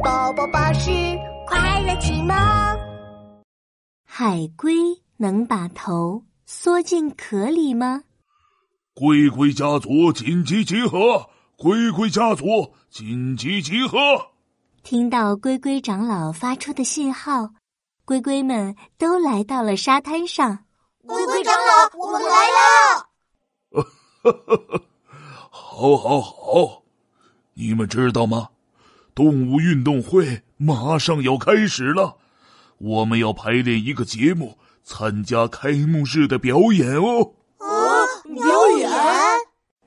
[0.00, 0.90] 宝宝巴士
[1.46, 2.34] 快乐启蒙。
[4.04, 4.74] 海龟
[5.18, 8.04] 能把头缩进壳里吗？
[8.94, 11.28] 龟龟家族紧急集合！
[11.56, 13.98] 龟龟家族紧急集合！
[14.82, 17.50] 听到龟龟长老发出的信号，
[18.06, 20.64] 龟龟们都来到了沙滩上。
[21.06, 23.06] 龟龟长老，我们来了！
[25.50, 26.82] 好，好，好！
[27.54, 28.48] 你们知道吗？
[29.14, 32.16] 动物运动会马上要开始了，
[32.78, 37.34] 我们要排练一个节目，参加开幕式的表演哦。
[37.58, 37.68] 啊，
[38.34, 38.90] 表演？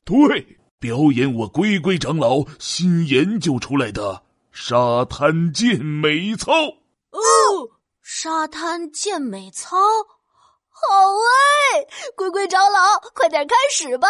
[0.04, 6.54] 对，表演我龟龟长老新研究出来的沙滩健美操。
[7.12, 7.20] 哦，
[8.02, 9.76] 沙滩健美操，
[10.70, 10.86] 好
[11.74, 11.88] 哎！
[12.16, 14.08] 龟龟长老，快点开始吧，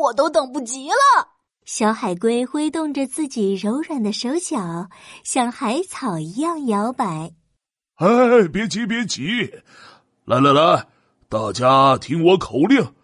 [0.00, 1.28] 我都等不及了。
[1.68, 4.88] 小海龟挥动着自己柔软的手脚，
[5.22, 7.34] 像海草一样摇摆。
[7.96, 9.52] 哎，别急，别急，
[10.24, 10.88] 来来来，
[11.28, 12.94] 大家听我口令：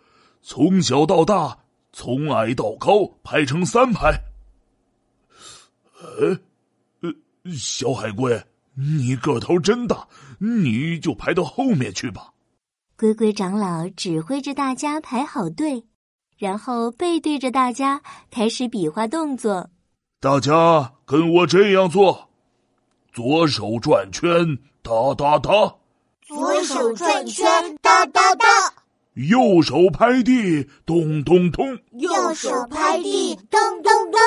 [0.40, 1.58] 从小到大，
[1.92, 4.18] 从矮到高，排成三排。
[6.00, 6.40] 呃，
[7.02, 7.14] 呃，
[7.52, 12.32] 小海龟，你个头真大，你就排到后面去吧。
[12.96, 15.84] 龟龟长老指挥着大家排好队。
[16.36, 19.70] 然后背对着大家开始比划动作，
[20.20, 22.28] 大家跟我这样做：
[23.12, 25.76] 左手转圈，哒哒哒；
[26.26, 27.46] 左手转圈，
[27.80, 28.46] 哒哒哒；
[29.14, 34.20] 右手拍地，咚咚咚；右手拍地，咚咚咚。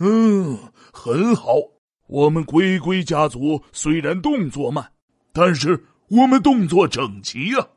[0.00, 0.58] 嗯，
[0.92, 1.54] 很好。
[2.06, 4.92] 我们龟龟家族虽然动作慢，
[5.32, 7.68] 但是我们动作整齐呀。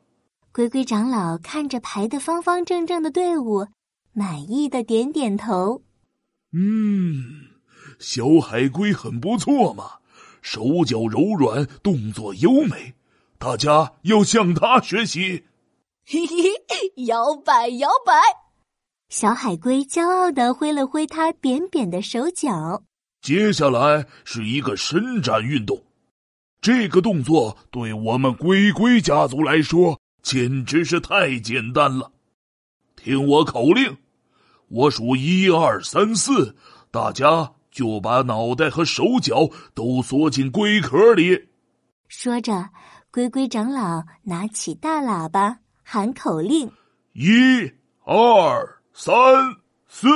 [0.54, 3.66] 龟龟长老看着排得方方正正的队伍，
[4.12, 5.82] 满意的点点头。
[6.52, 7.48] 嗯，
[7.98, 9.94] 小海龟很不错嘛，
[10.42, 12.94] 手脚柔软，动作优美，
[13.36, 15.42] 大家要向他学习。
[16.06, 16.36] 嘿嘿
[16.68, 18.12] 嘿，摇摆摇摆。
[19.08, 22.84] 小海龟骄傲的挥了挥它扁扁的手脚。
[23.20, 25.82] 接下来是一个伸展运动，
[26.60, 29.98] 这个动作对我们龟龟家族来说。
[30.24, 32.10] 简直是太简单了！
[32.96, 33.98] 听我口令，
[34.68, 36.56] 我数一二三四，
[36.90, 41.50] 大家就把脑袋和手脚都缩进龟壳里。
[42.08, 42.70] 说着，
[43.10, 46.72] 龟龟长老拿起大喇叭喊口令：
[47.12, 47.70] 一
[48.06, 49.14] 二三
[49.86, 50.08] 四。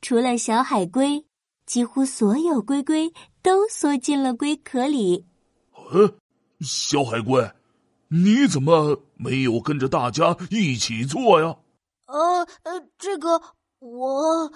[0.00, 1.27] 除了小海龟。
[1.68, 3.12] 几乎所有龟龟
[3.42, 5.26] 都缩进了龟壳里。
[5.90, 6.14] 呃，
[6.60, 7.52] 小海龟，
[8.08, 11.54] 你怎么没有跟着大家一起做呀？
[12.06, 13.42] 呃呃，这个
[13.80, 14.50] 我……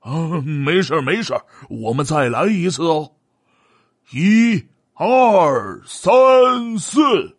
[0.00, 1.34] 啊，没事没事
[1.68, 3.12] 我们再来一次哦。
[4.10, 4.64] 一、
[4.94, 7.36] 二、三、四。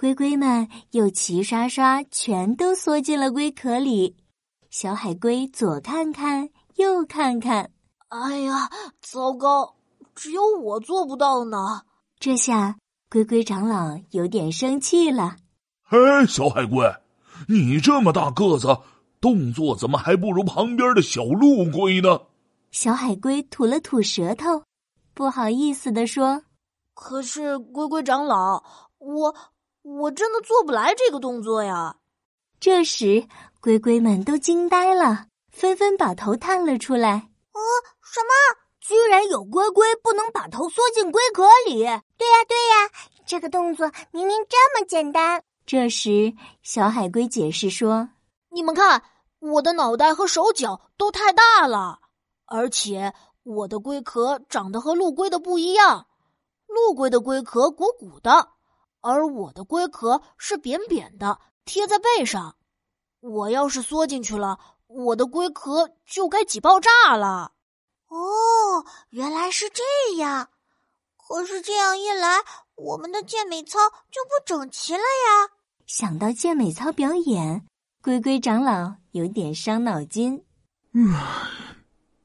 [0.00, 4.16] 龟龟们又齐刷刷全都缩进了龟壳里，
[4.70, 7.70] 小海龟左看看右看看，
[8.08, 8.70] 哎呀，
[9.02, 9.74] 糟糕，
[10.14, 11.82] 只有我做不到呢！
[12.18, 12.78] 这下
[13.10, 15.36] 龟龟长老有点生气了。
[15.90, 16.90] 哎，小海龟，
[17.46, 18.78] 你这么大个子，
[19.20, 22.22] 动作怎么还不如旁边的小陆龟呢？
[22.70, 24.62] 小海龟吐了吐舌头，
[25.12, 26.42] 不好意思的说
[26.96, 28.64] ：“可是龟龟长老，
[28.96, 29.36] 我……”
[29.82, 31.96] 我真的做不来这个动作呀！
[32.60, 33.26] 这时，
[33.60, 37.10] 龟龟们都惊呆了，纷纷把头探了出来。
[37.10, 37.60] 啊，
[38.02, 38.60] 什么？
[38.80, 41.78] 居然有龟龟不能把头缩进龟壳里？
[41.78, 42.90] 对呀，对呀，
[43.24, 45.42] 这个动作明明这么简单。
[45.64, 48.10] 这时，小海龟解释说
[48.52, 49.02] ：“你们看，
[49.38, 52.00] 我的脑袋和手脚都太大了，
[52.46, 53.14] 而且
[53.44, 56.06] 我的龟壳长得和陆龟的不一样，
[56.66, 58.50] 陆龟的龟壳鼓鼓的。”
[59.00, 62.56] 而我的龟壳是扁扁的，贴在背上。
[63.20, 67.52] 我要是缩进去了，我的龟壳就该挤爆炸了。
[68.08, 69.82] 哦，原来是这
[70.16, 70.48] 样。
[71.16, 72.38] 可是这样一来，
[72.74, 73.78] 我们的健美操
[74.10, 75.50] 就不整齐了呀。
[75.86, 77.66] 想到健美操表演，
[78.02, 80.44] 龟龟长老有点伤脑筋。
[80.92, 81.14] 嗯，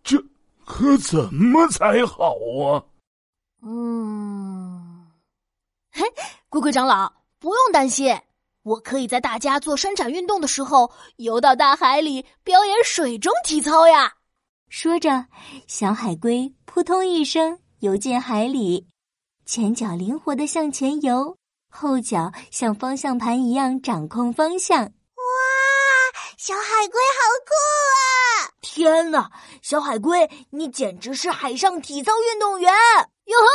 [0.04, 0.18] 这
[0.66, 2.84] 可怎么才好啊？
[3.62, 5.12] 嗯，
[5.92, 6.04] 嘿。
[6.56, 8.18] 龟龟长老，不用担心，
[8.64, 14.14] 我可以在大家做伸展运动的时候游到大海里表演水中体操呀！
[14.70, 15.26] 说着，
[15.68, 18.88] 小海龟扑通一声游进海里，
[19.46, 21.36] 前脚灵活的向前游，
[21.70, 24.82] 后脚像方向盘一样掌控方向。
[24.82, 24.92] 哇，
[26.38, 27.52] 小海龟好酷
[27.92, 28.56] 啊！
[28.62, 29.30] 天哪，
[29.62, 32.72] 小海龟，你简直是海上体操运动员！
[33.26, 33.46] 哟吼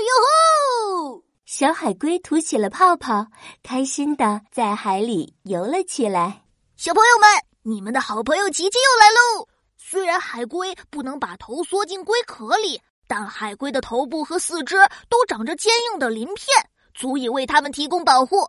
[0.00, 1.25] 哟吼！
[1.46, 3.28] 小海龟吐起了泡泡，
[3.62, 6.42] 开心的在海里游了起来。
[6.76, 7.28] 小朋友们，
[7.62, 9.46] 你们的好朋友琪琪又来喽！
[9.78, 14.74] 虽然海龟不能把头缩进龟壳里，但海龟的头部和四肢
[15.08, 16.68] 都长着坚硬的鳞片。
[16.92, 18.48] 足以为它们提供保护。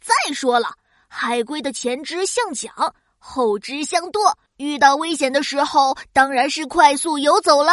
[0.00, 0.74] 再说了，
[1.06, 2.72] 海龟的前肢像桨，
[3.18, 7.70] 后肢像舵，遇到危险的时候，当然是快速游走了。